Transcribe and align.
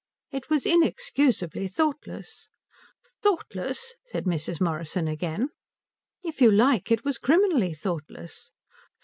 "It 0.31 0.49
was 0.49 0.65
inexcusably 0.65 1.67
thoughtless." 1.67 2.47
"Thoughtless!" 3.21 3.93
cried 4.09 4.23
Mrs. 4.25 4.59
Morrison 4.59 5.07
again. 5.07 5.49
"If 6.23 6.41
you 6.41 6.49
like, 6.49 6.89
it 6.91 7.05
was 7.05 7.19
criminally 7.19 7.75
thoughtless." 7.75 8.49